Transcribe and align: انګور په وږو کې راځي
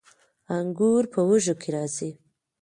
انګور 0.57 1.03
په 1.13 1.19
وږو 1.27 1.53
کې 1.61 1.69
راځي 1.75 2.11